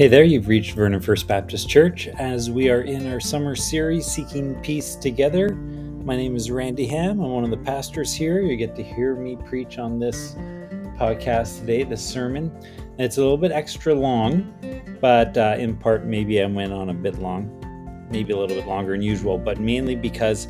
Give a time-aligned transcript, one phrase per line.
[0.00, 4.06] Hey there, you've reached Vernon First Baptist Church as we are in our summer series,
[4.06, 5.54] Seeking Peace Together.
[5.54, 7.20] My name is Randy Hamm.
[7.20, 8.40] I'm one of the pastors here.
[8.40, 10.36] You get to hear me preach on this
[10.98, 12.50] podcast today, this sermon.
[12.98, 14.50] It's a little bit extra long,
[15.02, 18.66] but uh, in part, maybe I went on a bit long, maybe a little bit
[18.66, 20.48] longer than usual, but mainly because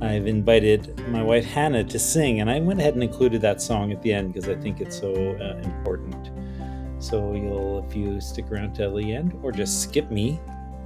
[0.00, 3.92] I've invited my wife Hannah to sing, and I went ahead and included that song
[3.92, 6.31] at the end because I think it's so uh, important.
[7.02, 10.40] So you'll, if you stick around till the end, or just skip me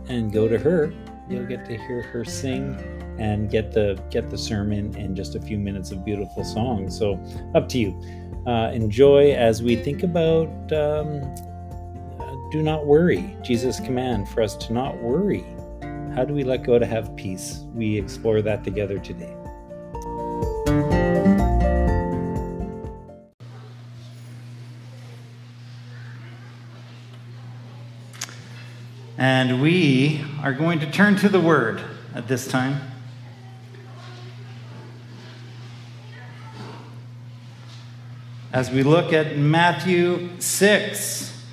[0.09, 0.93] and go to her,
[1.29, 2.75] you'll get to hear her sing
[3.19, 6.89] and get the get the sermon and just a few minutes of beautiful song.
[6.91, 7.21] So
[7.55, 8.01] up to you.
[8.47, 11.23] Uh, enjoy as we think about um,
[12.21, 13.37] uh, do not worry.
[13.43, 15.45] Jesus' command for us to not worry.
[16.15, 17.65] How do we let go to have peace?
[17.75, 19.35] We explore that together today.
[29.19, 31.81] And we are going to turn to the Word
[32.15, 32.83] at this time.
[38.53, 41.45] As we look at Matthew 6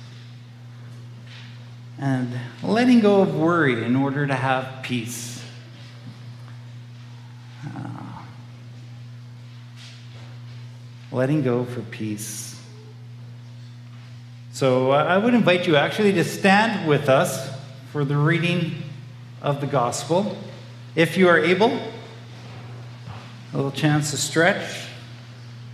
[1.98, 5.42] and letting go of worry in order to have peace.
[7.66, 8.22] Uh,
[11.12, 12.60] letting go for peace.
[14.52, 17.53] So uh, I would invite you actually to stand with us
[17.94, 18.72] for the reading
[19.40, 20.36] of the gospel.
[20.96, 21.70] If you are able,
[23.52, 24.88] a little chance to stretch,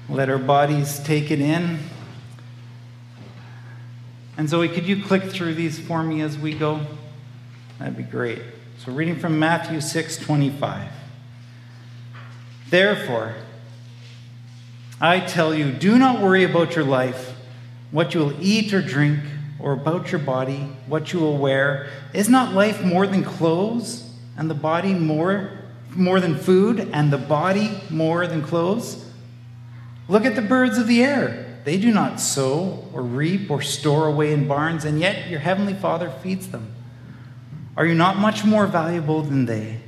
[0.06, 1.78] let our bodies take it in.
[4.36, 6.82] And Zoe, could you click through these for me as we go?
[7.78, 8.42] That'd be great.
[8.84, 10.92] So, reading from Matthew 6 25.
[12.68, 13.34] Therefore,
[15.00, 17.34] I tell you, do not worry about your life,
[17.90, 19.20] what you will eat or drink
[19.62, 21.88] or about your body, what you will wear?
[22.12, 25.50] Is not life more than clothes, and the body more,
[25.90, 29.04] more than food, and the body more than clothes?
[30.08, 31.60] Look at the birds of the air.
[31.64, 35.74] They do not sow or reap or store away in barns, and yet your heavenly
[35.74, 36.74] Father feeds them.
[37.76, 39.80] Are you not much more valuable than they?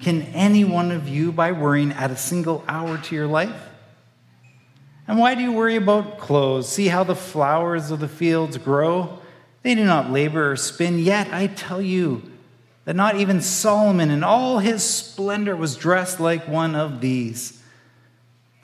[0.00, 3.69] Can any one of you, by worrying, add a single hour to your life?
[5.10, 6.68] And why do you worry about clothes?
[6.68, 9.18] See how the flowers of the fields grow?
[9.64, 11.00] They do not labor or spin.
[11.00, 12.30] Yet I tell you
[12.84, 17.60] that not even Solomon in all his splendor was dressed like one of these.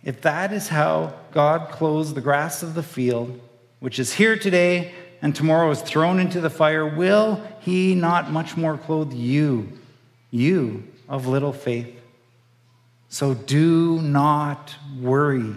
[0.04, 3.40] If that is how God clothes the grass of the field,
[3.80, 8.56] which is here today and tomorrow is thrown into the fire, will he not much
[8.56, 9.72] more clothe you,
[10.30, 11.92] you of little faith?
[13.08, 15.56] So do not worry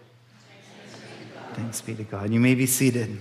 [1.53, 2.31] Thanks be to God.
[2.31, 3.19] You may be seated.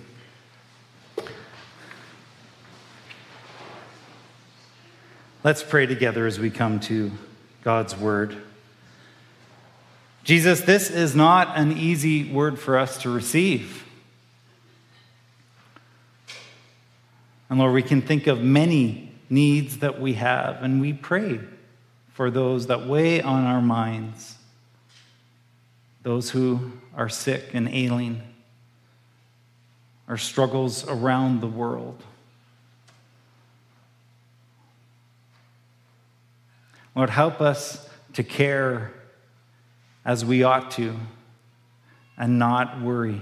[5.42, 7.10] Let's pray together as we come to
[7.62, 8.36] God's word.
[10.22, 13.84] Jesus, this is not an easy word for us to receive.
[17.48, 21.40] And Lord, we can think of many needs that we have, and we pray
[22.12, 24.36] for those that weigh on our minds
[26.02, 28.22] those who are sick and ailing,
[30.08, 32.02] our struggles around the world.
[36.94, 38.92] Lord, help us to care
[40.04, 40.96] as we ought to
[42.18, 43.20] and not worry.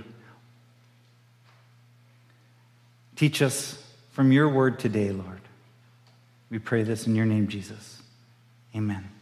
[3.14, 3.82] Teach us
[4.12, 5.40] from your word today, Lord.
[6.50, 8.00] We pray this in your name, Jesus.
[8.74, 9.17] Amen.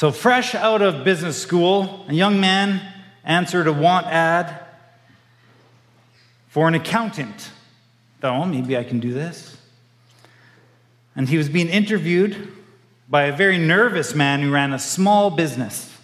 [0.00, 2.80] So, fresh out of business school, a young man
[3.22, 4.58] answered a want ad
[6.48, 7.50] for an accountant.
[8.22, 9.58] Thought, maybe I can do this.
[11.14, 12.50] And he was being interviewed
[13.10, 15.94] by a very nervous man who ran a small business.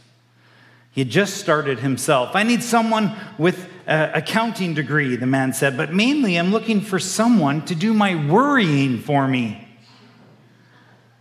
[0.91, 2.37] He had just started himself.
[2.37, 6.99] I need someone with an accounting degree, the man said, but mainly I'm looking for
[6.99, 9.67] someone to do my worrying for me.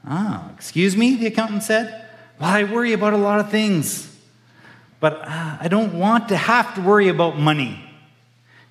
[0.06, 2.02] Ah, excuse me, the accountant said.
[2.40, 4.14] Well, I worry about a lot of things,
[5.00, 7.82] but uh, I don't want to have to worry about money.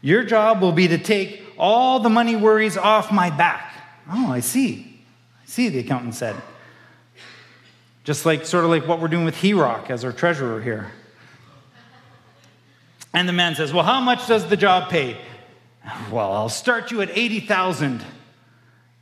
[0.02, 3.72] Your job will be to take all the money worries off my back.
[4.10, 5.00] Oh, I see.
[5.42, 6.36] I see, the accountant said.
[8.04, 10.92] Just like, sort of like what we're doing with Rock as our treasurer here.
[13.14, 15.16] And the man says, Well, how much does the job pay?
[16.10, 18.04] Well, I'll start you at 80,000.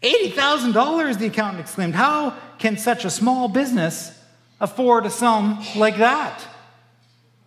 [0.02, 1.94] $80,000, the accountant exclaimed.
[1.94, 4.18] How can such a small business
[4.62, 6.46] afford a sum like that?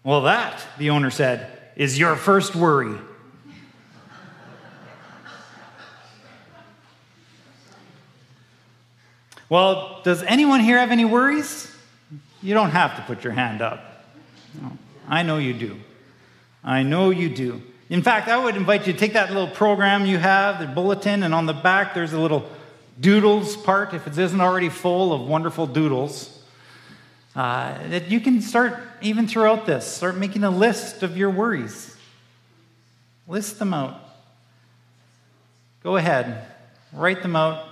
[0.04, 2.96] Well, that, the owner said, is your first worry.
[9.50, 11.72] well, does anyone here have any worries?
[12.44, 14.04] You don't have to put your hand up.
[14.62, 14.78] No,
[15.08, 15.80] I know you do.
[16.64, 17.64] I know you do.
[17.90, 21.24] In fact, I would invite you to take that little program you have, the bulletin,
[21.24, 22.50] and on the back there's a little
[23.00, 26.35] doodles part, if it isn't already full of wonderful doodles.
[27.36, 31.96] Uh, that you can start even throughout this, start making a list of your worries.
[33.28, 34.00] List them out.
[35.84, 36.46] Go ahead,
[36.94, 37.68] write them out.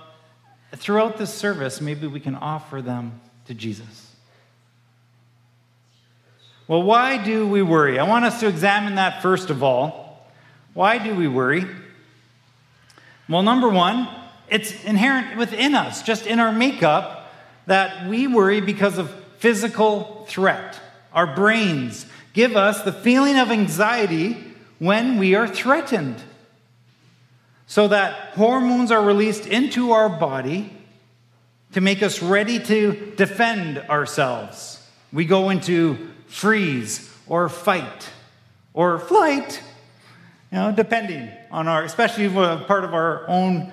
[0.72, 4.10] Throughout this service, maybe we can offer them to Jesus.
[6.68, 7.98] Well, why do we worry?
[7.98, 10.26] I want us to examine that first of all.
[10.74, 11.64] Why do we worry?
[13.28, 14.08] Well, number one,
[14.48, 17.32] it's inherent within us, just in our makeup,
[17.66, 20.80] that we worry because of physical threat.
[21.12, 24.42] Our brains give us the feeling of anxiety
[24.78, 26.16] when we are threatened.
[27.66, 30.72] So that hormones are released into our body
[31.72, 34.82] to make us ready to defend ourselves.
[35.12, 38.08] We go into freeze or fight
[38.72, 39.62] or flight,
[40.50, 43.70] you know, depending on our, especially part of our own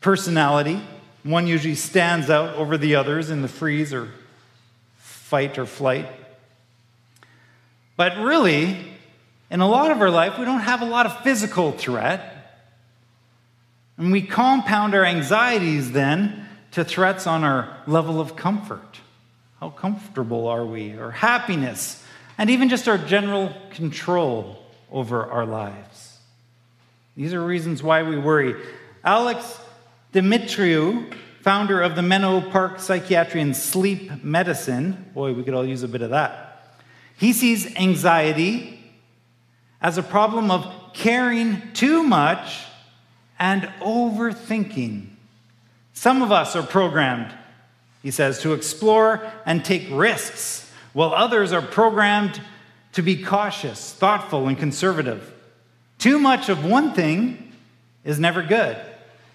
[0.00, 0.80] personality.
[1.24, 4.12] One usually stands out over the others in the freeze or
[5.34, 6.06] fight or flight.
[7.96, 8.78] But really,
[9.50, 12.20] in a lot of our life, we don't have a lot of physical threat.
[13.96, 19.00] And we compound our anxieties then to threats on our level of comfort.
[19.58, 20.92] How comfortable are we?
[20.92, 22.00] Or happiness,
[22.38, 26.16] and even just our general control over our lives.
[27.16, 28.54] These are reasons why we worry.
[29.02, 29.58] Alex
[30.12, 31.12] Dimitriou,
[31.44, 35.88] founder of the Menlo Park Psychiatry and Sleep Medicine, boy, we could all use a
[35.88, 36.74] bit of that.
[37.16, 38.80] He sees anxiety
[39.80, 42.64] as a problem of caring too much
[43.38, 45.06] and overthinking.
[45.92, 47.32] Some of us are programmed
[48.04, 52.38] he says, to explore and take risks, while others are programmed
[52.92, 55.32] to be cautious, thoughtful, and conservative.
[55.98, 57.50] Too much of one thing
[58.04, 58.76] is never good.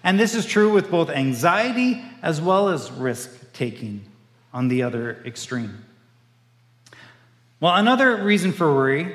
[0.02, 4.04] And this is true with both anxiety as well as risk taking
[4.52, 5.84] on the other extreme.
[7.60, 9.14] Well, another reason for worry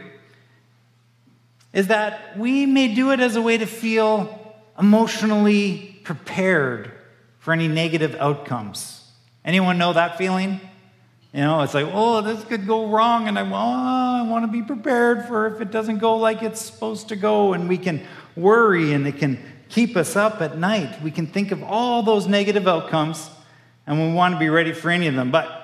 [1.74, 6.92] is that we may do it as a way to feel emotionally prepared
[7.40, 9.02] for any negative outcomes.
[9.44, 10.62] Anyone know that feeling?
[11.34, 14.52] You know, it's like, oh, this could go wrong, and I, oh, I want to
[14.52, 18.06] be prepared for if it doesn't go like it's supposed to go, and we can
[18.38, 19.38] worry, and it can
[19.70, 21.02] keep us up at night.
[21.02, 23.30] We can think of all those negative outcomes,
[23.88, 25.32] and we want to be ready for any of them.
[25.32, 25.62] But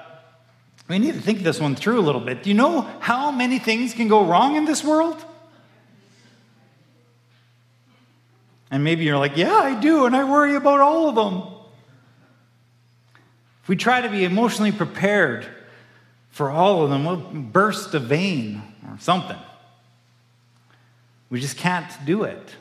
[0.87, 2.43] we need to think this one through a little bit.
[2.43, 5.23] Do you know how many things can go wrong in this world?
[8.69, 11.43] And maybe you're like, yeah, I do, and I worry about all of them.
[13.63, 15.45] If we try to be emotionally prepared
[16.29, 19.37] for all of them, we'll burst a vein or something.
[21.29, 22.55] We just can't do it.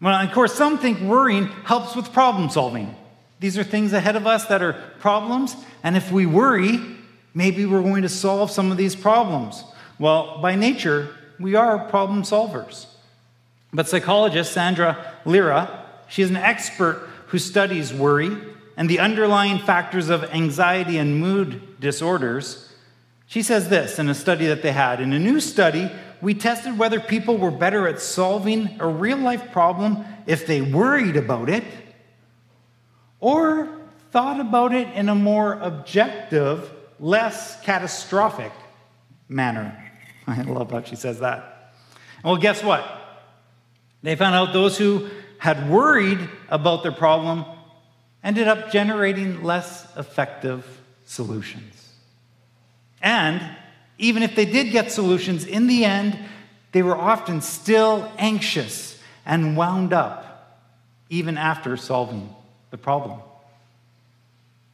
[0.00, 2.94] Well, of course, some think worrying helps with problem solving.
[3.38, 6.78] These are things ahead of us that are problems, and if we worry,
[7.34, 9.64] maybe we're going to solve some of these problems.
[9.98, 12.86] Well, by nature, we are problem solvers.
[13.72, 18.36] But psychologist Sandra Llera, she is an expert who studies worry
[18.80, 22.72] and the underlying factors of anxiety and mood disorders,
[23.26, 25.00] she says this in a study that they had.
[25.00, 25.90] In a new study,
[26.22, 31.16] we tested whether people were better at solving a real life problem if they worried
[31.16, 31.64] about it
[33.20, 33.68] or
[34.10, 38.52] thought about it in a more objective, less catastrophic
[39.28, 39.90] manner.
[40.26, 41.74] I love how she says that.
[42.24, 42.84] Well, guess what?
[44.02, 45.08] They found out those who
[45.38, 47.44] had worried about their problem
[48.22, 50.66] ended up generating less effective
[51.04, 51.94] solutions.
[53.00, 53.40] And
[54.00, 56.18] even if they did get solutions, in the end,
[56.72, 60.58] they were often still anxious and wound up
[61.10, 62.34] even after solving
[62.70, 63.20] the problem.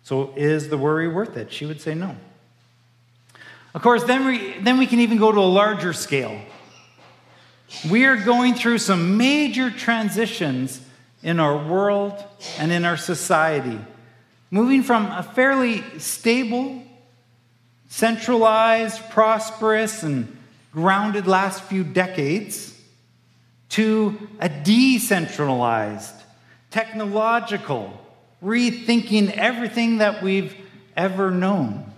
[0.02, 1.52] So, is the worry worth it?
[1.52, 2.14] She would say no.
[3.74, 6.40] Of course, then we, then we can even go to a larger scale.
[7.90, 10.80] We are going through some major transitions
[11.24, 12.22] in our world
[12.58, 13.80] and in our society,
[14.52, 16.82] moving from a fairly stable,
[17.88, 20.36] centralized, prosperous, and
[20.72, 22.78] grounded last few decades
[23.70, 26.14] to a decentralized,
[26.70, 27.98] technological,
[28.42, 30.54] rethinking everything that we've
[30.96, 31.92] ever known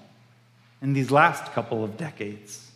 [0.81, 2.71] in these last couple of decades.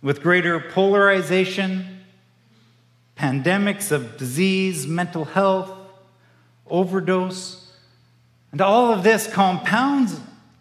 [0.00, 2.04] With greater polarization,
[3.18, 5.72] pandemics of disease, mental health,
[6.68, 7.72] overdose,
[8.52, 10.18] and all of this compounds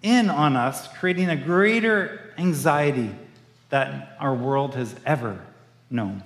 [0.07, 3.13] in on us, creating a greater anxiety
[3.69, 5.39] that our world has ever
[5.89, 6.23] known.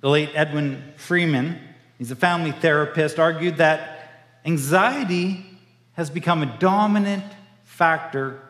[0.00, 1.58] The late Edwin Friedman,
[1.98, 5.46] he's a family therapist, argued that anxiety
[5.94, 7.24] has become a dominant
[7.64, 8.40] factor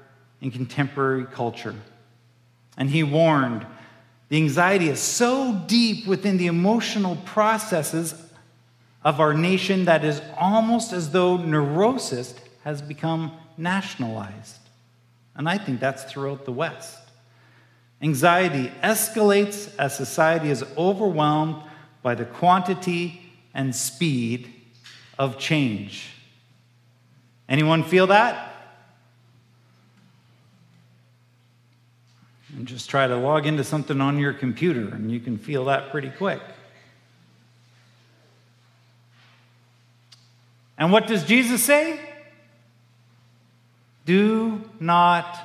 [0.40, 1.74] in contemporary culture.
[2.76, 3.66] And he warned
[4.28, 8.14] the anxiety is so deep within the emotional processes
[9.04, 12.34] of our nation that is almost as though neurosis
[12.64, 14.58] has become nationalized.
[15.34, 16.98] And I think that's throughout the West.
[18.00, 21.62] Anxiety escalates as society is overwhelmed
[22.02, 23.22] by the quantity
[23.54, 24.52] and speed
[25.18, 26.10] of change.
[27.48, 28.48] Anyone feel that?
[32.56, 35.90] And just try to log into something on your computer, and you can feel that
[35.90, 36.42] pretty quick.
[40.76, 42.00] And what does Jesus say?
[44.04, 45.38] Do not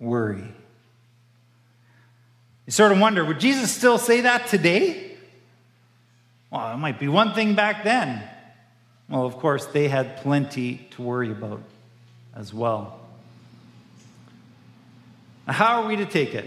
[0.00, 0.52] worry.
[2.66, 5.16] You sort of wonder would Jesus still say that today?
[6.50, 8.22] Well, it might be one thing back then.
[9.08, 11.60] Well, of course, they had plenty to worry about
[12.34, 13.00] as well.
[15.46, 16.46] Now, how are we to take it?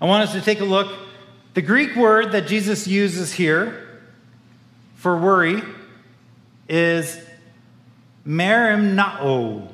[0.00, 0.92] I want us to take a look.
[1.54, 4.00] The Greek word that Jesus uses here
[4.96, 5.62] for worry
[6.68, 7.16] is
[8.26, 9.73] merimnao.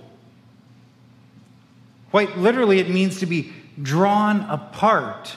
[2.11, 5.37] Quite literally, it means to be drawn apart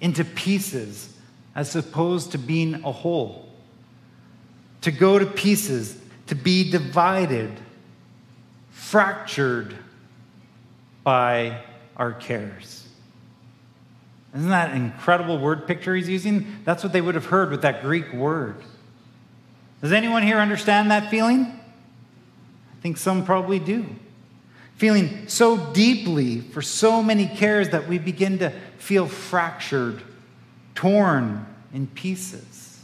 [0.00, 1.14] into pieces
[1.54, 3.48] as opposed to being a whole.
[4.82, 5.98] To go to pieces,
[6.28, 7.50] to be divided,
[8.70, 9.76] fractured
[11.04, 11.60] by
[11.96, 12.86] our cares.
[14.34, 16.60] Isn't that an incredible word picture he's using?
[16.64, 18.56] That's what they would have heard with that Greek word.
[19.82, 21.40] Does anyone here understand that feeling?
[21.40, 23.86] I think some probably do
[24.82, 30.02] feeling so deeply for so many cares that we begin to feel fractured,
[30.74, 32.80] torn in pieces.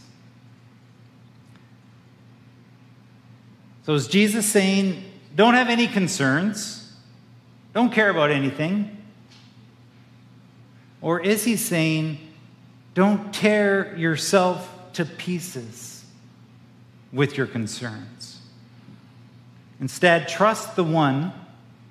[3.85, 5.03] So, is Jesus saying,
[5.35, 6.95] don't have any concerns,
[7.75, 8.97] don't care about anything?
[11.01, 12.19] Or is he saying,
[12.95, 16.05] don't tear yourself to pieces
[17.13, 18.41] with your concerns?
[19.81, 21.33] Instead, trust the one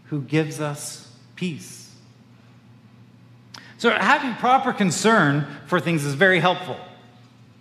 [0.08, 1.94] who gives us peace.
[3.78, 6.78] So, having proper concern for things is very helpful.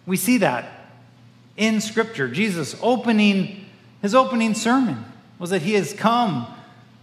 [0.06, 0.88] We see that
[1.56, 2.28] in Scripture.
[2.28, 3.66] Jesus opening
[4.02, 5.04] his opening sermon
[5.38, 6.46] was that he has come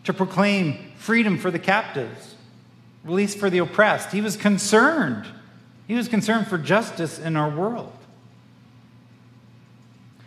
[0.04, 2.36] to proclaim freedom for the captives,
[3.04, 4.12] release for the oppressed.
[4.12, 5.28] He was concerned.
[5.88, 7.92] He was concerned for justice in our world.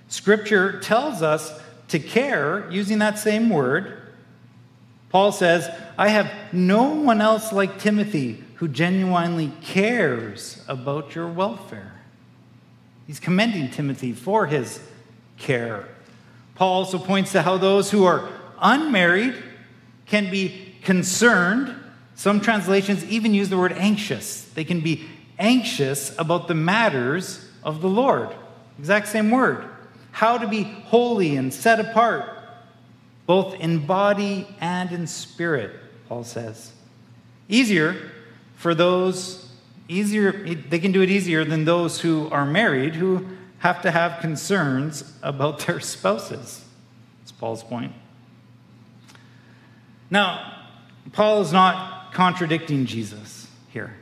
[0.09, 4.06] Scripture tells us to care, using that same word,
[5.17, 12.03] Paul says, I have no one else like Timothy who genuinely cares about your welfare.
[13.07, 14.79] He's commending Timothy for his
[15.39, 15.89] care.
[16.55, 18.29] Paul also points to how those who are
[18.61, 19.43] unmarried
[20.05, 21.75] can be concerned.
[22.15, 24.43] Some translations even use the word anxious.
[24.43, 25.07] They can be
[25.39, 28.37] anxious about the matters of the Lord.
[28.79, 29.65] Exact same word.
[30.11, 32.36] How to be holy and set apart
[33.27, 35.73] both in body and in spirit,
[36.09, 36.73] Paul says.
[37.49, 38.11] Easier
[38.57, 39.51] for those,
[39.89, 43.27] easier, they can do it easier than those who are married who
[43.59, 46.65] have to have concerns about their spouses.
[47.21, 47.93] That's Paul's point.
[50.11, 50.65] Now,
[51.13, 53.95] Paul is not contradicting Jesus here.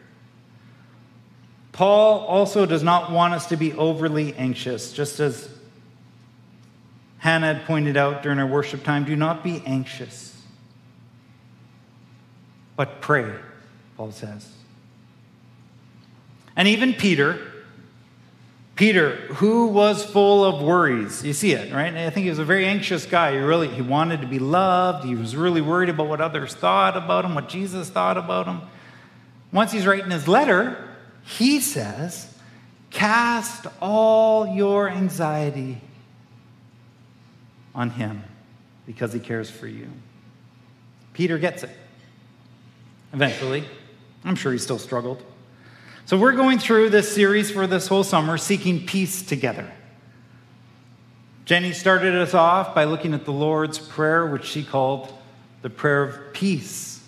[1.72, 5.48] Paul also does not want us to be overly anxious, just as
[7.24, 10.42] Hannah had pointed out during our worship time do not be anxious,
[12.76, 13.34] but pray,
[13.96, 14.46] Paul says.
[16.54, 17.40] And even Peter,
[18.76, 21.24] Peter, who was full of worries.
[21.24, 21.94] You see it, right?
[21.94, 23.32] I think he was a very anxious guy.
[23.32, 25.06] He really he wanted to be loved.
[25.06, 28.60] He was really worried about what others thought about him, what Jesus thought about him.
[29.50, 30.76] once he's writing his letter,
[31.22, 32.36] he says,
[32.90, 35.80] Cast all your anxiety
[37.74, 38.22] on him
[38.86, 39.88] because he cares for you.
[41.12, 41.70] Peter gets it.
[43.12, 43.64] Eventually.
[44.24, 45.22] I'm sure he still struggled.
[46.06, 49.70] So, we're going through this series for this whole summer, seeking peace together.
[51.44, 55.12] Jenny started us off by looking at the Lord's Prayer, which she called
[55.62, 57.02] the prayer of peace.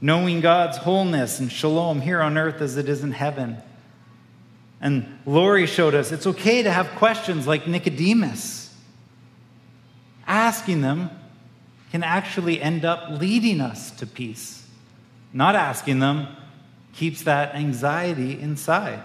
[0.00, 3.56] Knowing God's wholeness and shalom here on earth as it is in heaven.
[4.86, 8.72] And Lori showed us it's okay to have questions like Nicodemus.
[10.28, 11.10] Asking them
[11.90, 14.64] can actually end up leading us to peace.
[15.32, 16.28] Not asking them
[16.92, 19.02] keeps that anxiety inside.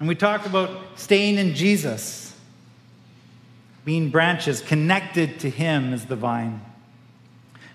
[0.00, 2.34] And we talked about staying in Jesus,
[3.84, 6.60] being branches connected to Him as the vine.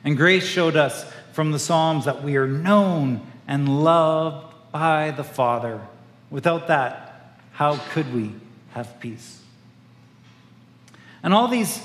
[0.03, 5.23] And Grace showed us from the Psalms that we are known and loved by the
[5.23, 5.79] Father.
[6.31, 8.33] Without that, how could we
[8.71, 9.41] have peace?
[11.21, 11.79] And all these,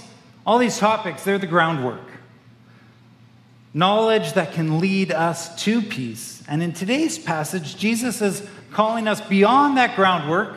[0.47, 2.01] all these topics, they're the groundwork.
[3.75, 6.43] Knowledge that can lead us to peace.
[6.49, 10.57] And in today's passage, Jesus is calling us beyond that groundwork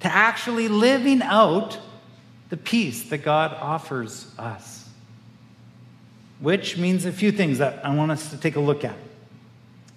[0.00, 1.78] to actually living out
[2.50, 4.88] the peace that God offers us.
[6.40, 8.96] Which means a few things that I want us to take a look at.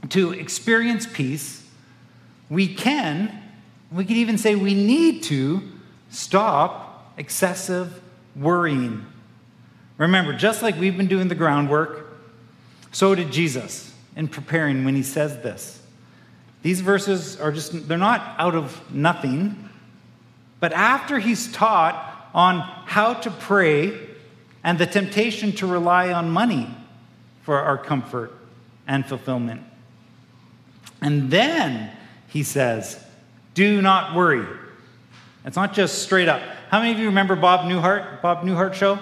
[0.09, 1.64] To experience peace,
[2.49, 3.43] we can,
[3.91, 5.61] we could even say we need to
[6.09, 8.01] stop excessive
[8.35, 9.05] worrying.
[9.97, 12.13] Remember, just like we've been doing the groundwork,
[12.91, 15.81] so did Jesus in preparing when he says this.
[16.61, 19.69] These verses are just, they're not out of nothing.
[20.59, 23.99] But after he's taught on how to pray
[24.63, 26.67] and the temptation to rely on money
[27.43, 28.33] for our comfort
[28.87, 29.61] and fulfillment.
[31.01, 31.91] And then
[32.35, 33.01] he says,
[33.53, 34.45] Do not worry.
[35.45, 36.41] It's not just straight up.
[36.69, 38.21] How many of you remember Bob Newhart?
[38.21, 38.99] Bob Newhart show?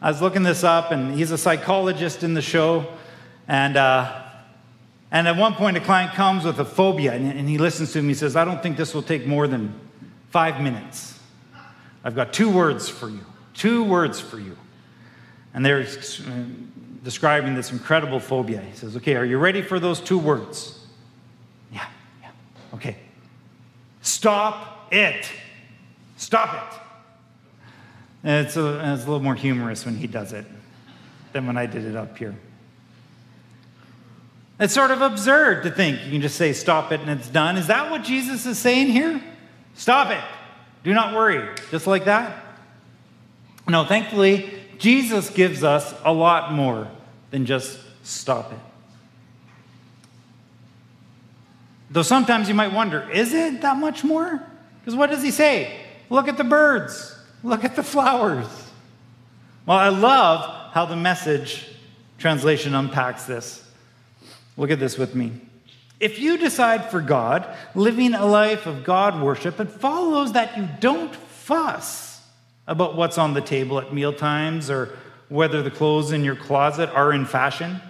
[0.00, 2.86] I was looking this up, and he's a psychologist in the show.
[3.48, 4.22] And uh,
[5.10, 8.08] and at one point, a client comes with a phobia, and he listens to him.
[8.08, 9.78] He says, I don't think this will take more than
[10.30, 11.20] five minutes.
[12.02, 13.26] I've got two words for you.
[13.52, 14.56] Two words for you.
[15.52, 15.86] And they're
[17.04, 18.62] describing this incredible phobia.
[18.62, 20.81] He says, Okay, are you ready for those two words?
[22.74, 22.96] Okay.
[24.00, 25.26] Stop it.
[26.16, 26.78] Stop it.
[28.24, 30.46] And it's a, eh, it's a little more humorous when he does it
[31.32, 32.34] than when I did it up here.
[34.60, 37.56] It's sort of absurd to think you can just say, stop it and it's done.
[37.56, 39.20] Is that what Jesus is saying here?
[39.74, 40.22] Stop it.
[40.84, 41.48] Do not worry.
[41.70, 42.44] Just like that?
[43.68, 46.88] No, thankfully, Jesus gives us a lot more
[47.30, 48.58] than just stop it.
[51.92, 54.42] Though sometimes you might wonder, is it that much more?
[54.80, 55.78] Because what does he say?
[56.08, 58.46] Look at the birds, look at the flowers.
[59.66, 61.68] Well, I love how the message
[62.18, 63.62] translation unpacks this.
[64.56, 65.32] Look at this with me.
[66.00, 70.68] If you decide for God, living a life of God worship, it follows that you
[70.80, 72.20] don't fuss
[72.66, 74.96] about what's on the table at mealtimes or
[75.28, 77.80] whether the clothes in your closet are in fashion.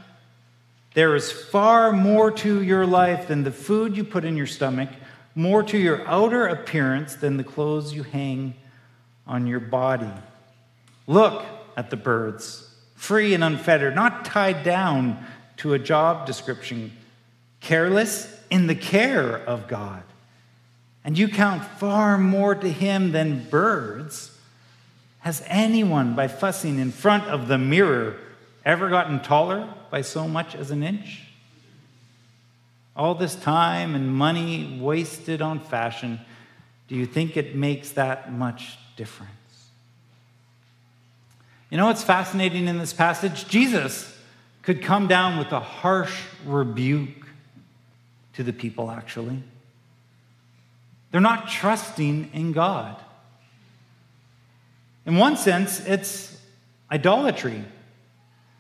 [0.94, 4.90] There is far more to your life than the food you put in your stomach,
[5.34, 8.54] more to your outer appearance than the clothes you hang
[9.26, 10.12] on your body.
[11.06, 11.44] Look
[11.76, 15.24] at the birds, free and unfettered, not tied down
[15.58, 16.92] to a job description
[17.60, 20.02] careless in the care of God.
[21.04, 24.36] And you count far more to Him than birds.
[25.20, 28.16] Has anyone, by fussing in front of the mirror,
[28.64, 31.20] ever gotten taller by so much as an inch?
[32.96, 36.18] All this time and money wasted on fashion,
[36.88, 39.30] do you think it makes that much difference?
[41.68, 43.46] You know what's fascinating in this passage?
[43.48, 44.18] Jesus
[44.62, 47.26] could come down with a harsh rebuke
[48.32, 49.42] to the people, actually.
[51.10, 52.96] They're not trusting in God.
[55.04, 56.40] In one sense, it's
[56.90, 57.62] idolatry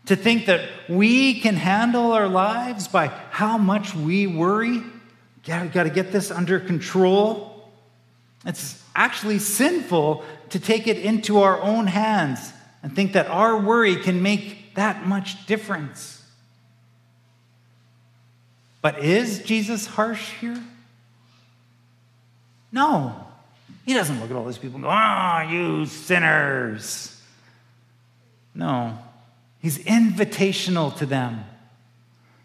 [0.06, 4.82] to think that we can handle our lives by how much we worry.
[5.44, 7.70] Yeah, we've got to get this under control.
[8.44, 13.96] It's actually sinful to take it into our own hands and think that our worry
[13.96, 16.22] can make that much difference.
[18.80, 20.60] But is Jesus harsh here?
[22.72, 23.26] No.
[23.86, 27.20] He doesn't look at all these people and go, ah, oh, you sinners.
[28.54, 28.98] No.
[29.62, 31.44] He's invitational to them,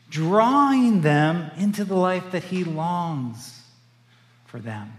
[0.10, 3.60] drawing them into the life that He longs
[4.46, 4.94] for them,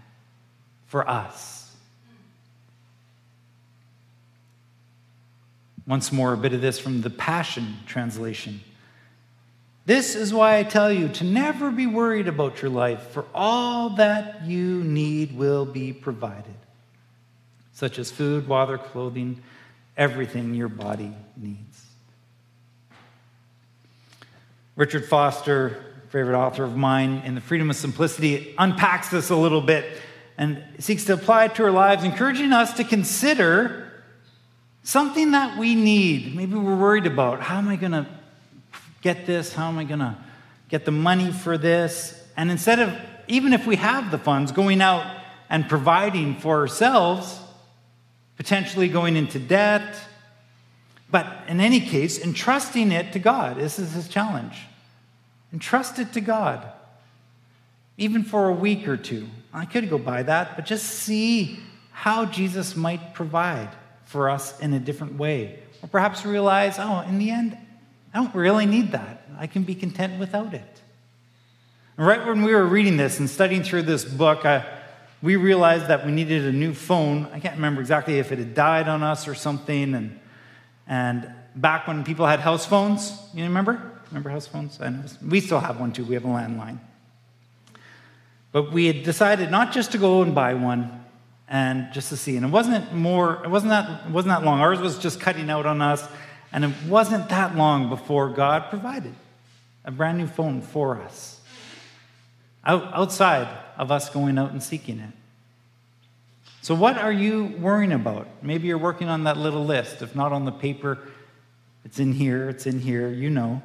[0.89, 1.77] for us.
[5.87, 8.61] Once more, a bit of this from the Passion Translation.
[9.87, 13.91] This is why I tell you to never be worried about your life, for all
[13.91, 16.57] that you need will be provided,
[17.73, 19.41] such as food, water, clothing,
[19.97, 21.88] everything your body needs.
[24.79, 25.77] Richard Foster,
[26.11, 29.85] favorite author of mine, in The Freedom of Simplicity, unpacks this a little bit
[30.39, 33.91] and seeks to apply it to our lives, encouraging us to consider
[34.85, 36.37] something that we need.
[36.37, 38.07] Maybe we're worried about how am I going to
[39.03, 39.53] get this?
[39.53, 40.17] How am I going to
[40.69, 42.25] get the money for this?
[42.37, 45.05] And instead of, even if we have the funds, going out
[45.51, 47.41] and providing for ourselves,
[48.37, 49.99] potentially going into debt,
[51.11, 53.57] but in any case, entrusting it to God.
[53.57, 54.67] This is his challenge.
[55.53, 56.67] Entrust it to God,
[57.97, 59.29] even for a week or two.
[59.53, 61.59] I could go by that, but just see
[61.93, 63.71] how Jesus might provide
[64.05, 65.59] for us in a different way.
[65.83, 67.57] Or perhaps realize, oh, in the end,
[68.13, 69.27] I don't really need that.
[69.39, 70.83] I can be content without it.
[71.97, 74.67] right when we were reading this and studying through this book, I,
[75.23, 77.27] we realized that we needed a new phone.
[77.33, 79.95] I can't remember exactly if it had died on us or something.
[79.95, 80.21] And,
[80.89, 83.93] and back when people had house phones, you remember?
[84.11, 84.81] Remember house phones?
[84.81, 85.03] Know.
[85.27, 86.05] We still have one too.
[86.05, 86.79] We have a landline.
[88.51, 91.05] But we had decided not just to go and buy one
[91.49, 92.37] and just to see.
[92.37, 94.61] And it wasn't more, it wasn't that, it wasn't that long.
[94.61, 96.07] Ours was just cutting out on us.
[96.53, 99.15] And it wasn't that long before God provided
[99.85, 101.41] a brand new phone for us,
[102.65, 105.13] out, outside of us going out and seeking it.
[106.69, 108.29] So, what are you worrying about?
[108.43, 110.03] Maybe you're working on that little list.
[110.03, 110.99] If not on the paper,
[111.83, 113.63] it's in here, it's in here, you know.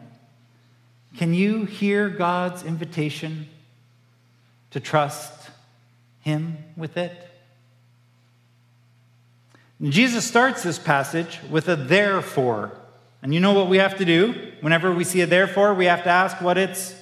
[1.18, 3.50] Can you hear God's invitation
[4.72, 5.50] to trust
[6.22, 7.12] Him with it?
[9.82, 12.72] And Jesus starts this passage with a therefore.
[13.22, 14.54] And you know what we have to do?
[14.62, 16.96] Whenever we see a therefore, we have to ask what it's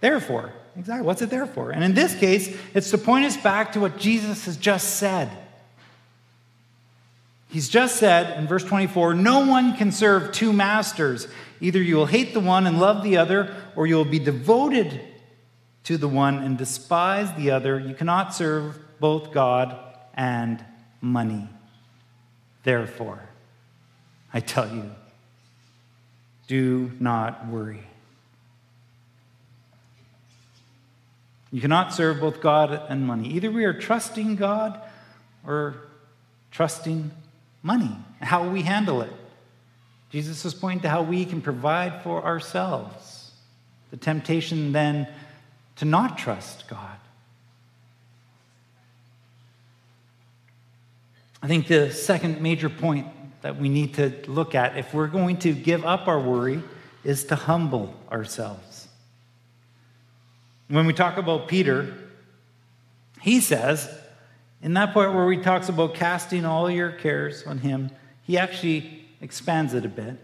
[0.00, 0.52] there for.
[0.76, 1.06] Exactly.
[1.06, 1.70] What's it there for?
[1.70, 5.30] And in this case, it's to point us back to what Jesus has just said.
[7.48, 11.28] He's just said in verse 24 No one can serve two masters.
[11.60, 15.00] Either you will hate the one and love the other, or you will be devoted
[15.84, 17.78] to the one and despise the other.
[17.78, 19.76] You cannot serve both God
[20.14, 20.64] and
[21.00, 21.48] money.
[22.64, 23.20] Therefore,
[24.32, 24.90] I tell you,
[26.46, 27.84] do not worry.
[31.52, 33.28] You cannot serve both God and money.
[33.28, 34.80] Either we are trusting God
[35.46, 35.76] or
[36.50, 37.10] trusting
[37.62, 39.12] money, how we handle it.
[40.10, 43.32] Jesus is pointing to how we can provide for ourselves.
[43.90, 45.06] The temptation then
[45.76, 46.96] to not trust God.
[51.42, 53.08] I think the second major point
[53.42, 56.62] that we need to look at if we're going to give up our worry
[57.04, 58.71] is to humble ourselves.
[60.72, 61.92] When we talk about Peter,
[63.20, 63.94] he says,
[64.62, 67.90] in that part where he talks about casting all your cares on him,
[68.22, 70.16] he actually expands it a bit.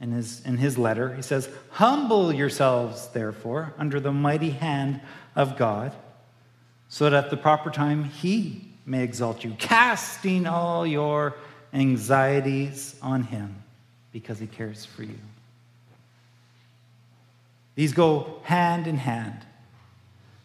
[0.00, 5.00] In his, in his letter, he says, Humble yourselves, therefore, under the mighty hand
[5.34, 5.92] of God,
[6.88, 11.34] so that at the proper time he may exalt you, casting all your
[11.74, 13.64] anxieties on him
[14.12, 15.18] because he cares for you.
[17.80, 19.38] These go hand in hand.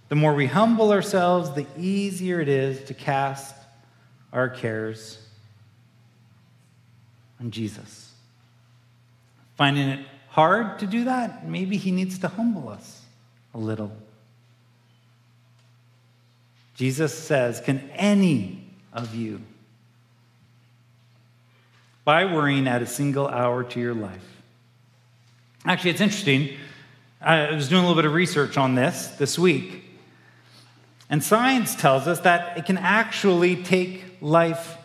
[0.08, 3.54] The more we humble ourselves, the easier it is to cast
[4.32, 5.22] our cares
[7.42, 8.14] on Jesus.
[9.58, 13.02] Finding it hard to do that, maybe he needs to humble us
[13.54, 13.92] a little.
[16.76, 19.42] Jesus says, Can any of you
[22.06, 24.42] by worrying add a single hour to your life?
[25.66, 26.58] Actually, it's interesting.
[27.22, 29.84] I was doing a little bit of research on this this week.
[31.10, 34.78] And science tells us that it can actually take life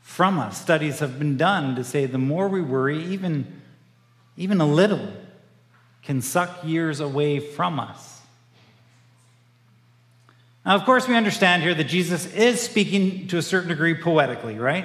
[0.00, 0.60] from us.
[0.60, 3.62] Studies have been done to say the more we worry, even,
[4.36, 5.12] even a little,
[6.02, 8.20] can suck years away from us.
[10.66, 14.58] Now, of course, we understand here that Jesus is speaking to a certain degree poetically,
[14.58, 14.84] right?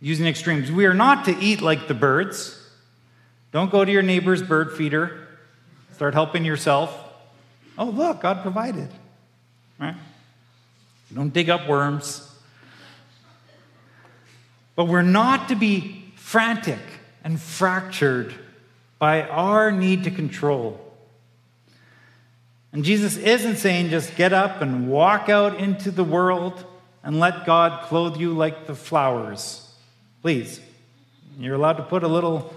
[0.00, 0.70] Using extremes.
[0.70, 2.57] We are not to eat like the birds.
[3.52, 5.26] Don't go to your neighbor's bird feeder.
[5.94, 6.96] Start helping yourself.
[7.76, 8.88] Oh, look, God provided.
[9.78, 9.94] Right?
[11.14, 12.24] Don't dig up worms.
[14.74, 16.78] But we're not to be frantic
[17.24, 18.34] and fractured
[18.98, 20.84] by our need to control.
[22.72, 26.64] And Jesus isn't saying just get up and walk out into the world
[27.02, 29.66] and let God clothe you like the flowers.
[30.20, 30.60] Please,
[31.38, 32.52] you're allowed to put a little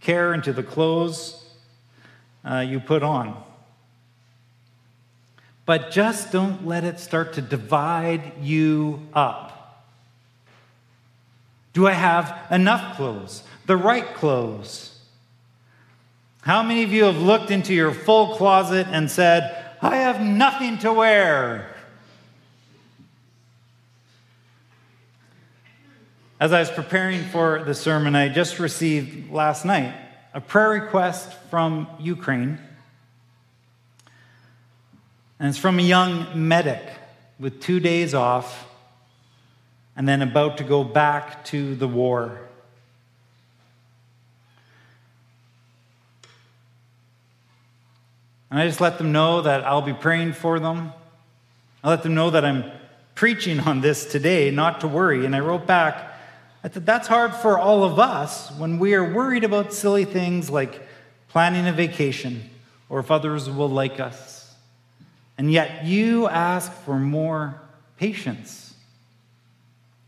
[0.00, 1.44] care into the clothes
[2.44, 3.42] uh, you put on.
[5.64, 9.84] But just don't let it start to divide you up.
[11.72, 13.42] Do I have enough clothes?
[13.66, 14.98] The right clothes?
[16.42, 20.78] How many of you have looked into your full closet and said, I have nothing
[20.78, 21.75] to wear?
[26.38, 29.94] As I was preparing for the sermon, I just received last night
[30.34, 32.58] a prayer request from Ukraine.
[35.38, 36.82] And it's from a young medic
[37.38, 38.68] with two days off
[39.96, 42.38] and then about to go back to the war.
[48.50, 50.92] And I just let them know that I'll be praying for them.
[51.82, 52.70] I let them know that I'm
[53.14, 55.24] preaching on this today, not to worry.
[55.24, 56.12] And I wrote back,
[56.74, 60.80] that's hard for all of us when we are worried about silly things like
[61.28, 62.48] planning a vacation
[62.88, 64.54] or if others will like us.
[65.38, 67.60] And yet you ask for more
[67.98, 68.74] patience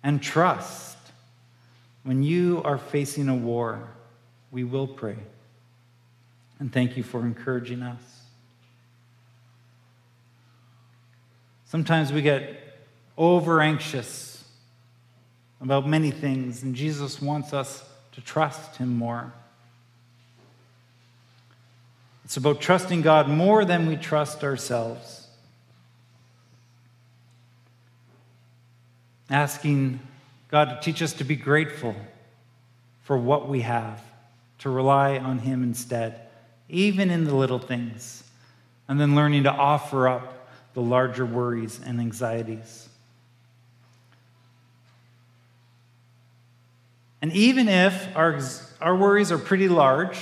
[0.02, 0.96] and trust.
[2.02, 3.88] When you are facing a war,
[4.50, 5.18] we will pray.
[6.58, 8.00] And thank you for encouraging us.
[11.66, 12.78] Sometimes we get
[13.18, 14.37] over anxious
[15.60, 19.32] about many things, and Jesus wants us to trust Him more.
[22.24, 25.26] It's about trusting God more than we trust ourselves.
[29.30, 30.00] Asking
[30.50, 31.94] God to teach us to be grateful
[33.02, 34.02] for what we have,
[34.58, 36.20] to rely on Him instead,
[36.68, 38.22] even in the little things,
[38.86, 42.87] and then learning to offer up the larger worries and anxieties.
[47.20, 48.40] And even if our,
[48.80, 50.18] our worries are pretty large,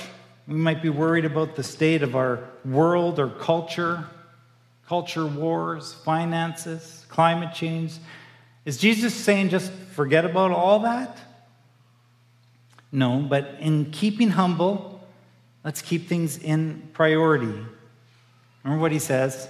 [0.47, 4.05] we might be worried about the state of our world or culture,
[4.87, 7.93] culture wars, finances, climate change.
[8.65, 11.17] Is Jesus saying just forget about all that?
[12.91, 15.01] No, but in keeping humble,
[15.63, 17.53] let's keep things in priority.
[18.63, 19.49] Remember what he says?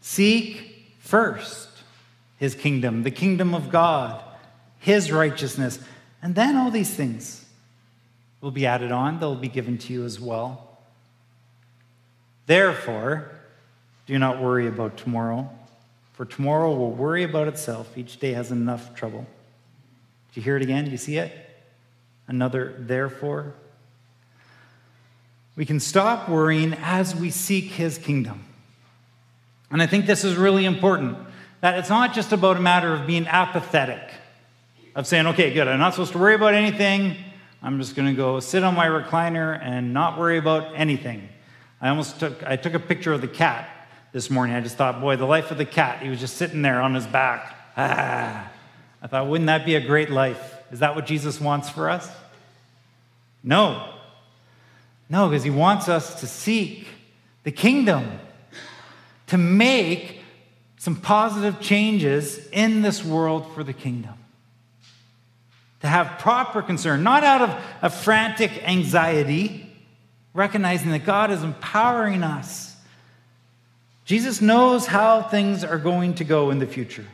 [0.00, 1.68] Seek first
[2.36, 4.22] his kingdom, the kingdom of God,
[4.78, 5.78] his righteousness
[6.26, 7.44] and then all these things
[8.40, 10.76] will be added on, they'll be given to you as well.
[12.46, 13.30] Therefore,
[14.08, 15.48] do not worry about tomorrow,
[16.14, 17.96] for tomorrow will worry about itself.
[17.96, 19.20] Each day has enough trouble.
[19.20, 20.86] Do you hear it again?
[20.86, 21.32] Do you see it?
[22.26, 23.54] Another therefore.
[25.54, 28.42] We can stop worrying as we seek his kingdom.
[29.70, 31.18] And I think this is really important
[31.60, 34.10] that it's not just about a matter of being apathetic
[34.96, 37.16] of saying, okay, good, I'm not supposed to worry about anything.
[37.62, 41.28] I'm just going to go sit on my recliner and not worry about anything.
[41.82, 43.68] I almost took, I took a picture of the cat
[44.12, 44.56] this morning.
[44.56, 46.02] I just thought, boy, the life of the cat.
[46.02, 47.54] He was just sitting there on his back.
[47.76, 48.50] Ah.
[49.02, 50.54] I thought, wouldn't that be a great life?
[50.72, 52.10] Is that what Jesus wants for us?
[53.44, 53.92] No.
[55.10, 56.88] No, because he wants us to seek
[57.44, 58.18] the kingdom,
[59.26, 60.22] to make
[60.78, 64.15] some positive changes in this world for the kingdom
[65.80, 69.70] to have proper concern, not out of a frantic anxiety,
[70.34, 72.76] recognizing that God is empowering us.
[74.04, 77.06] Jesus knows how things are going to go in the future.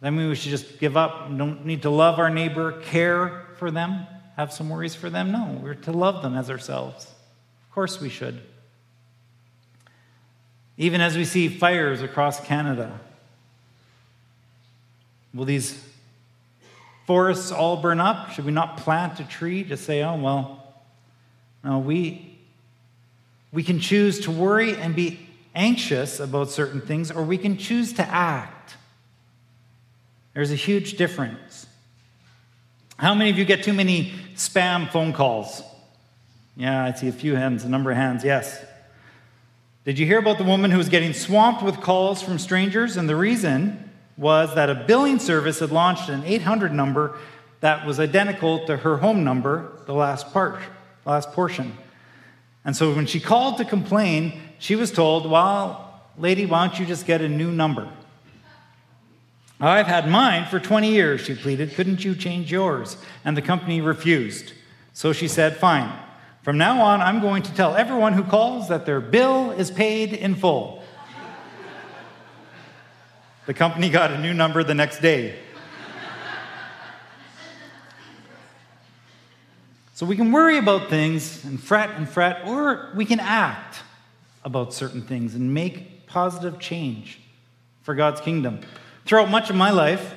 [0.00, 3.70] That mean we should just give up, don't need to love our neighbor, care for
[3.70, 5.32] them, have some worries for them?
[5.32, 7.06] No, we're to love them as ourselves.
[7.68, 8.40] Of course we should.
[10.76, 13.00] Even as we see fires across Canada,
[15.32, 15.82] will these
[17.06, 18.30] forests all burn up?
[18.30, 20.74] Should we not plant a tree to say, oh, well,
[21.62, 22.38] no, we,
[23.52, 25.20] we can choose to worry and be
[25.54, 28.76] anxious about certain things, or we can choose to act.
[30.34, 31.66] There's a huge difference.
[32.96, 35.62] How many of you get too many spam phone calls?
[36.56, 38.64] Yeah, I see a few hands, a number of hands, yes.
[39.84, 42.96] Did you hear about the woman who was getting swamped with calls from strangers?
[42.96, 43.83] And the reason
[44.16, 47.18] was that a billing service had launched an 800 number
[47.60, 50.60] that was identical to her home number, the last part,
[51.04, 51.76] last portion.
[52.64, 56.86] And so when she called to complain, she was told, Well, lady, why don't you
[56.86, 57.88] just get a new number?
[59.60, 61.74] I've had mine for 20 years, she pleaded.
[61.74, 62.96] Couldn't you change yours?
[63.24, 64.52] And the company refused.
[64.92, 65.92] So she said, Fine.
[66.42, 70.12] From now on, I'm going to tell everyone who calls that their bill is paid
[70.12, 70.83] in full.
[73.46, 75.38] The company got a new number the next day.
[79.94, 83.82] So we can worry about things and fret and fret, or we can act
[84.44, 87.20] about certain things and make positive change
[87.82, 88.60] for God's kingdom.
[89.04, 90.14] Throughout much of my life,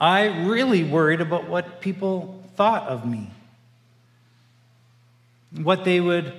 [0.00, 3.30] I really worried about what people thought of me,
[5.56, 6.32] what they would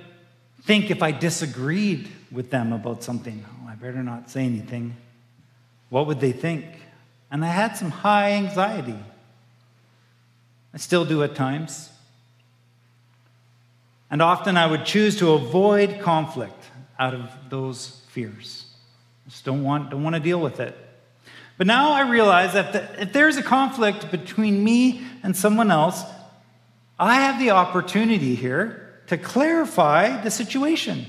[0.62, 3.44] think if I disagreed with them about something.
[3.46, 4.96] Oh, I better not say anything.
[5.88, 6.64] What would they think?
[7.30, 8.98] And I had some high anxiety.
[10.74, 11.90] I still do at times.
[14.10, 18.66] And often I would choose to avoid conflict out of those fears.
[19.28, 20.76] Just don't want, don't want to deal with it.
[21.58, 26.02] But now I realize that the, if there's a conflict between me and someone else,
[26.98, 31.06] I have the opportunity here to clarify the situation.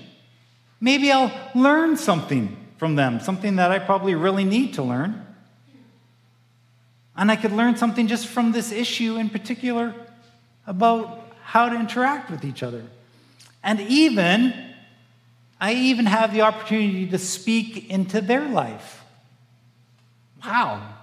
[0.79, 5.25] Maybe I'll learn something from them, something that I probably really need to learn.
[7.15, 9.93] And I could learn something just from this issue in particular
[10.67, 12.83] about how to interact with each other.
[13.63, 14.53] And even
[15.59, 19.03] I even have the opportunity to speak into their life.
[20.45, 20.93] Wow.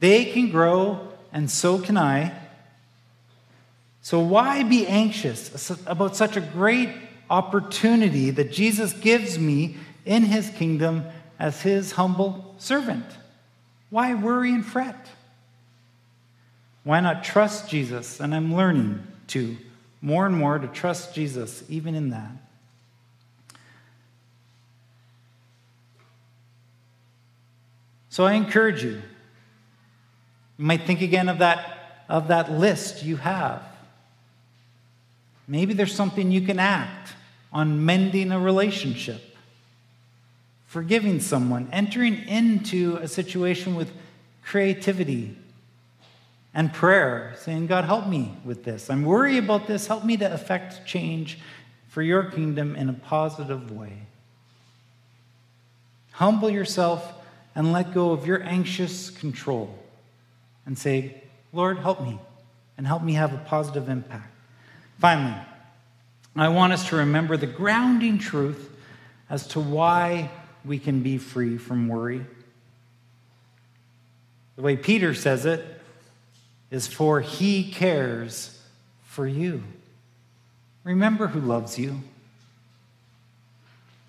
[0.00, 2.32] They can grow, and so can I.
[4.00, 6.90] So, why be anxious about such a great
[7.34, 11.04] opportunity that Jesus gives me in his kingdom
[11.38, 13.06] as his humble servant?
[13.90, 15.08] Why worry and fret?
[16.84, 18.20] Why not trust Jesus?
[18.20, 19.56] And I'm learning to
[20.00, 22.30] more and more to trust Jesus even in that.
[28.10, 29.02] So I encourage you.
[30.58, 33.60] You might think again of that, of that list you have.
[35.48, 37.14] Maybe there's something you can act
[37.54, 39.22] on mending a relationship,
[40.66, 43.90] forgiving someone, entering into a situation with
[44.42, 45.38] creativity
[46.52, 48.90] and prayer, saying, God, help me with this.
[48.90, 49.86] I'm worried about this.
[49.86, 51.38] Help me to effect change
[51.88, 53.92] for your kingdom in a positive way.
[56.12, 57.12] Humble yourself
[57.54, 59.78] and let go of your anxious control
[60.66, 62.18] and say, Lord, help me
[62.76, 64.32] and help me have a positive impact.
[64.98, 65.40] Finally,
[66.36, 68.70] I want us to remember the grounding truth
[69.30, 70.30] as to why
[70.64, 72.24] we can be free from worry.
[74.56, 75.64] The way Peter says it
[76.70, 78.60] is for he cares
[79.04, 79.62] for you.
[80.82, 82.00] Remember who loves you.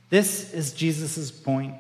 [0.10, 1.76] This is Jesus' point.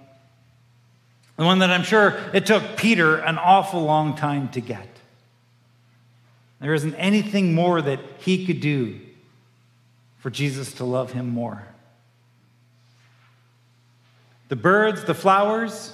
[1.38, 4.88] The one that I'm sure it took Peter an awful long time to get.
[6.62, 8.99] There isn't anything more that he could do
[10.25, 11.67] for Jesus to love him more.
[14.49, 15.93] The birds, the flowers,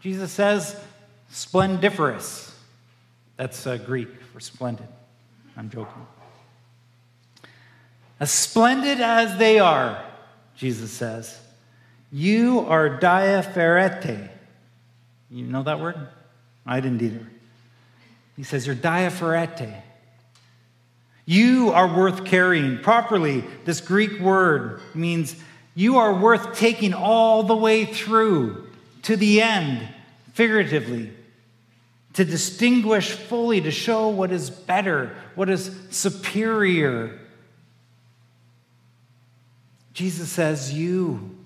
[0.00, 0.76] Jesus says,
[1.30, 2.52] splendiferous.
[3.36, 4.88] That's uh, Greek for splendid.
[5.56, 6.04] I'm joking.
[8.18, 10.04] As splendid as they are,
[10.56, 11.38] Jesus says,
[12.10, 14.30] you are diapherete.
[15.30, 16.08] You know that word?
[16.66, 17.24] I didn't either.
[18.36, 19.80] He says, You're diapherete.
[21.26, 22.78] You are worth carrying.
[22.78, 25.36] Properly, this Greek word means
[25.74, 28.66] you are worth taking all the way through
[29.02, 29.86] to the end,
[30.32, 31.12] figuratively,
[32.14, 37.18] to distinguish fully, to show what is better, what is superior.
[39.92, 41.36] Jesus says, You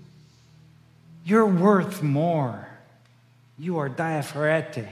[1.24, 2.66] you're worth more.
[3.58, 4.88] You are diapherete.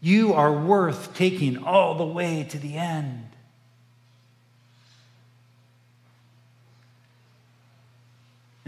[0.00, 3.27] You are worth taking all the way to the end.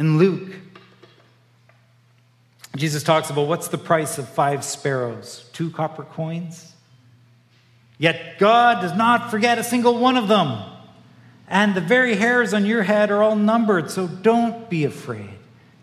[0.01, 0.55] In Luke,
[2.75, 5.45] Jesus talks about what's the price of five sparrows?
[5.53, 6.73] Two copper coins?
[7.99, 10.59] Yet God does not forget a single one of them.
[11.49, 15.35] And the very hairs on your head are all numbered, so don't be afraid.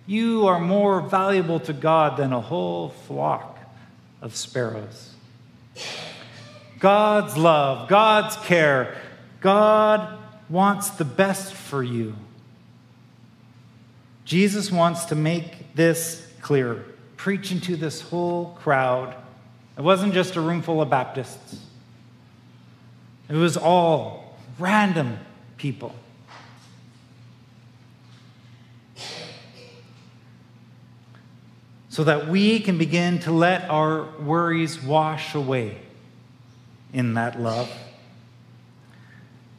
[0.07, 3.59] You are more valuable to God than a whole flock
[4.19, 5.13] of sparrows.
[6.79, 8.99] God's love, God's care,
[9.41, 10.17] God
[10.49, 12.15] wants the best for you.
[14.27, 16.83] Jesus wants to make this clear,
[17.15, 19.15] preaching to this whole crowd.
[19.77, 21.61] It wasn't just a room full of Baptists,
[23.29, 25.17] it was all random
[25.57, 25.95] people.
[31.89, 35.75] so that we can begin to let our worries wash away
[36.93, 37.71] in that love.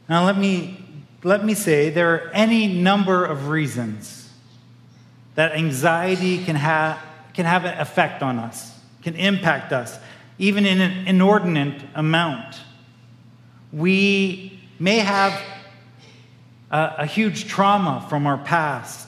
[0.07, 0.81] Now, let me,
[1.21, 4.28] let me say there are any number of reasons
[5.35, 7.01] that anxiety can, ha-
[7.33, 9.97] can have an effect on us, can impact us,
[10.37, 12.57] even in an inordinate amount.
[13.71, 15.39] We may have
[16.71, 19.07] a, a huge trauma from our past.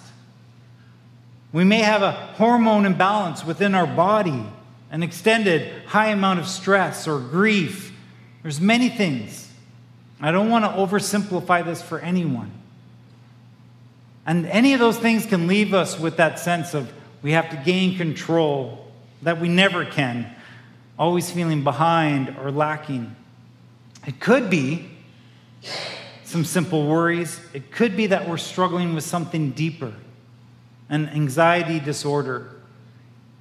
[1.52, 4.46] We may have a hormone imbalance within our body,
[4.90, 7.94] an extended high amount of stress or grief.
[8.42, 9.50] There's many things.
[10.22, 12.52] I don't want to oversimplify this for anyone.
[14.26, 16.92] And any of those things can leave us with that sense of
[17.22, 18.88] we have to gain control,
[19.22, 20.34] that we never can,
[20.98, 23.16] always feeling behind or lacking.
[24.06, 24.90] It could be
[26.24, 27.40] some simple worries.
[27.54, 29.94] It could be that we're struggling with something deeper,
[30.90, 32.50] an anxiety disorder.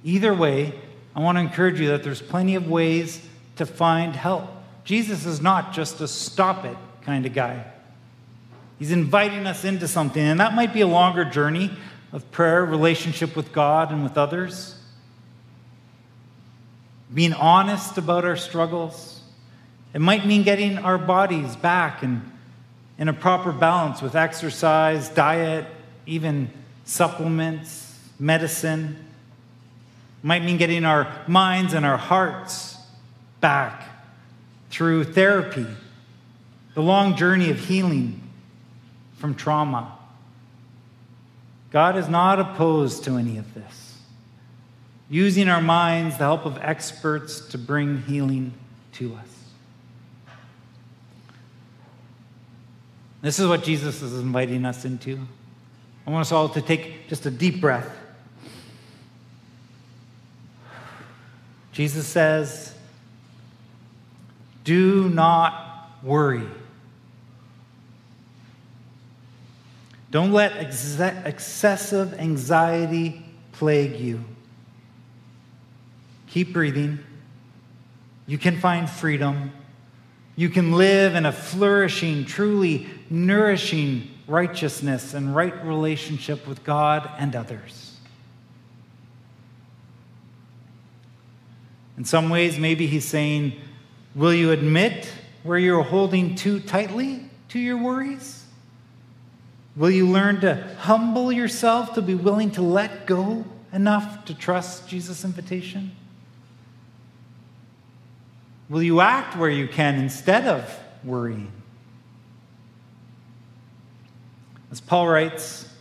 [0.03, 0.73] Either way,
[1.15, 3.25] I want to encourage you that there's plenty of ways
[3.57, 4.49] to find help.
[4.83, 7.65] Jesus is not just a stop it kind of guy.
[8.81, 11.69] He's inviting us into something, and that might be a longer journey
[12.11, 14.73] of prayer, relationship with God and with others.
[17.13, 19.21] Being honest about our struggles.
[19.93, 22.23] It might mean getting our bodies back and
[22.97, 25.67] in a proper balance with exercise, diet,
[26.07, 26.49] even
[26.83, 28.97] supplements, medicine.
[30.23, 32.77] It Might mean getting our minds and our hearts
[33.41, 33.87] back
[34.71, 35.67] through therapy,
[36.73, 38.17] the long journey of healing
[39.21, 39.95] from trauma.
[41.69, 43.99] God is not opposed to any of this.
[45.09, 48.53] Using our minds, the help of experts to bring healing
[48.93, 49.27] to us.
[53.21, 55.19] This is what Jesus is inviting us into.
[56.07, 57.89] I want us all to take just a deep breath.
[61.73, 62.73] Jesus says,
[64.63, 66.47] Do not worry.
[70.11, 74.23] Don't let ex- excessive anxiety plague you.
[76.27, 76.99] Keep breathing.
[78.27, 79.53] You can find freedom.
[80.35, 87.35] You can live in a flourishing, truly nourishing righteousness and right relationship with God and
[87.35, 87.95] others.
[91.97, 93.53] In some ways, maybe he's saying,
[94.15, 95.09] Will you admit
[95.43, 98.40] where you're holding too tightly to your worries?
[99.75, 104.87] Will you learn to humble yourself to be willing to let go enough to trust
[104.89, 105.91] Jesus' invitation?
[108.69, 111.51] Will you act where you can instead of worrying?
[114.71, 115.73] As Paul writes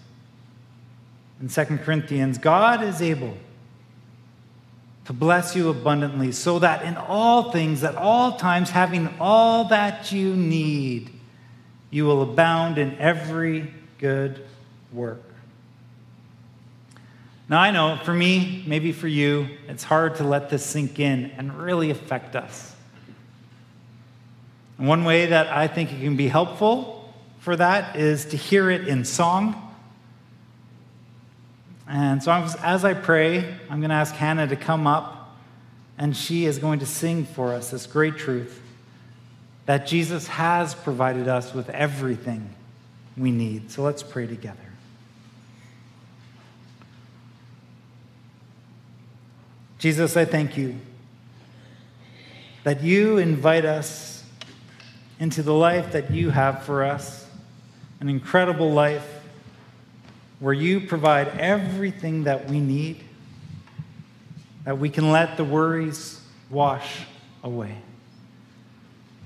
[1.41, 3.36] in 2 Corinthians, God is able
[5.05, 10.12] to bless you abundantly, so that in all things, at all times, having all that
[10.12, 11.11] you need,
[11.91, 14.44] you will abound in every good
[14.92, 15.22] work.
[17.48, 21.26] Now, I know for me, maybe for you, it's hard to let this sink in
[21.36, 22.74] and really affect us.
[24.78, 28.70] And one way that I think it can be helpful for that is to hear
[28.70, 29.74] it in song.
[31.86, 33.38] And so, as I pray,
[33.68, 35.36] I'm going to ask Hannah to come up,
[35.98, 38.62] and she is going to sing for us this great truth
[39.66, 42.55] that Jesus has provided us with everything
[43.21, 43.71] we need.
[43.71, 44.59] So, let's pray together.
[49.79, 50.79] Jesus, I thank you
[52.64, 54.25] that you invite us
[55.18, 57.27] into the life that you have for us
[58.01, 59.07] an incredible life
[60.39, 63.05] where you provide everything that we need,
[64.64, 67.03] that we can let the worries wash
[67.43, 67.77] away.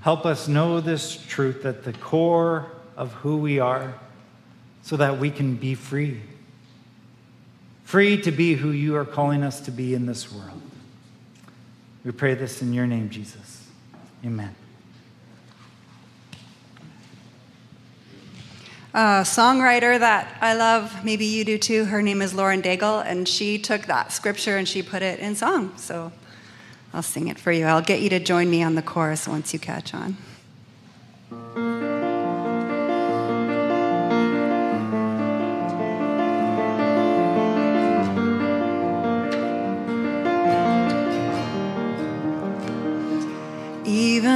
[0.01, 3.95] Help us know this truth at the core of who we are
[4.81, 6.21] so that we can be free.
[7.83, 10.61] Free to be who you are calling us to be in this world.
[12.03, 13.67] We pray this in your name, Jesus.
[14.23, 14.55] Amen.
[18.95, 21.83] a songwriter that I love, maybe you do too.
[21.83, 25.35] Her name is Lauren Daigle, and she took that scripture and she put it in
[25.35, 25.73] song.
[25.75, 26.13] So
[26.93, 27.65] I'll sing it for you.
[27.65, 30.15] I'll get you to join me on the chorus once you catch on.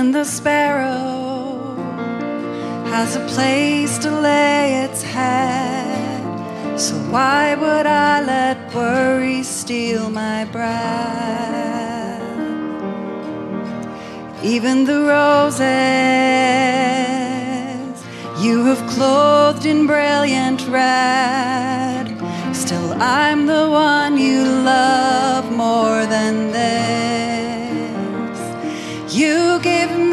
[0.10, 1.76] Even the sparrow
[2.89, 6.24] has a place to lay its head,
[6.80, 12.24] So why would I let worry steal my breath?
[14.43, 15.60] Even the roses
[18.43, 22.07] you have clothed in brilliant red.
[22.51, 26.80] Still, I'm the one you love more than this.
[29.14, 29.49] You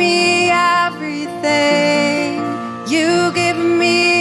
[0.06, 0.50] me
[0.86, 2.38] everything.
[2.94, 4.15] You give me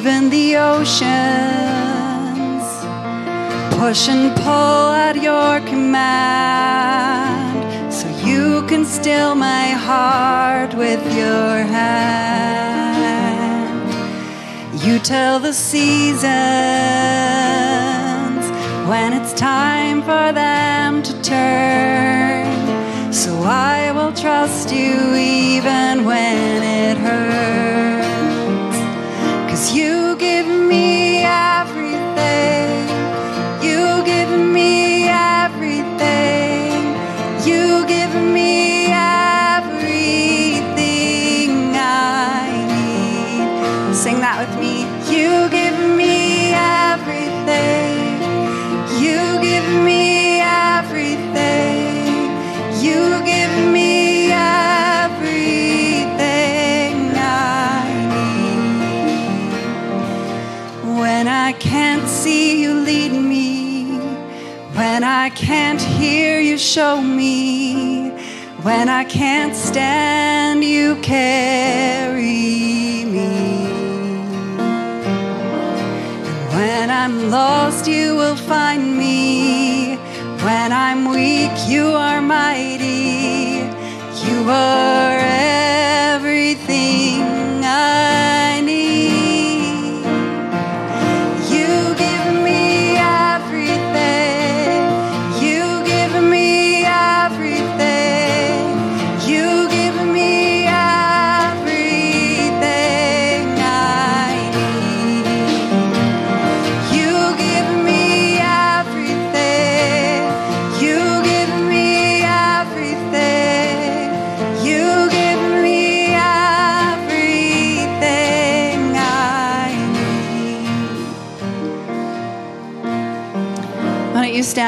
[0.00, 0.96] Even the oceans
[3.76, 7.52] push and pull at your command,
[7.92, 12.32] so you can still my heart with your hand.
[14.82, 16.24] You tell the seasons
[18.88, 22.46] when it's time for them to turn.
[23.12, 27.50] So I will trust you even when it hurts.
[29.74, 29.89] You
[30.20, 31.69] give me everything.
[65.22, 68.08] I can't hear you, show me.
[68.62, 72.24] When I can't stand, you carry
[73.04, 73.28] me.
[76.56, 79.96] When I'm lost, you will find me.
[80.46, 83.68] When I'm weak, you are mighty.
[84.24, 85.18] You are
[86.16, 87.39] everything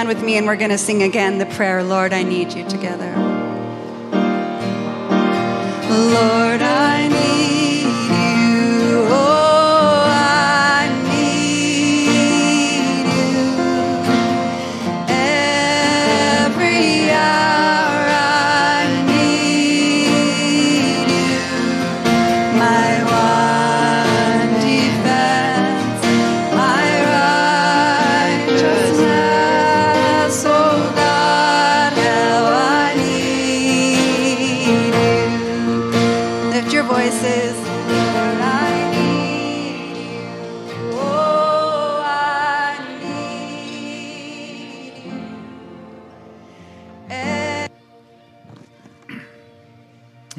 [0.02, 2.68] stand with me and we're going to sing again the prayer, Lord, I need you
[2.68, 3.14] together.
[6.10, 6.51] Lord,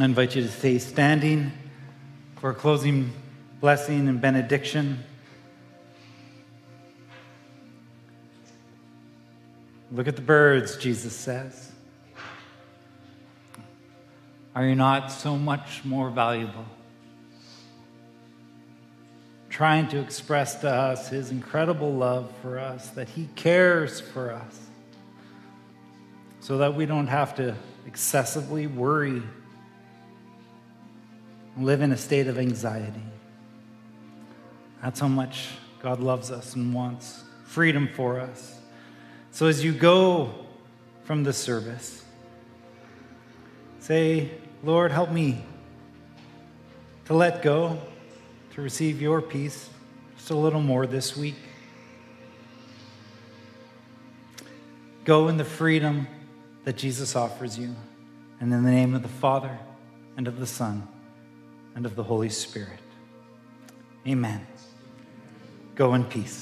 [0.03, 1.53] I invite you to stay standing
[2.35, 3.13] for a closing
[3.61, 5.01] blessing and benediction.
[9.93, 11.71] Look at the birds, Jesus says.
[14.53, 16.65] Are you not so much more valuable?
[19.49, 24.59] Trying to express to us his incredible love for us, that he cares for us,
[26.41, 27.55] so that we don't have to
[27.87, 29.23] excessively worry
[31.57, 33.03] live in a state of anxiety.
[34.81, 35.49] That's how much
[35.81, 38.59] God loves us and wants freedom for us.
[39.31, 40.33] So as you go
[41.03, 42.03] from the service,
[43.79, 44.31] say,
[44.63, 45.43] Lord, help me
[47.05, 47.79] to let go,
[48.55, 49.69] to receive your peace
[50.17, 51.35] just a little more this week.
[55.03, 56.07] Go in the freedom
[56.63, 57.75] that Jesus offers you.
[58.39, 59.57] And in the name of the Father,
[60.17, 60.87] and of the Son,
[61.75, 62.79] and of the Holy Spirit.
[64.07, 64.45] Amen.
[65.75, 66.31] Go in peace.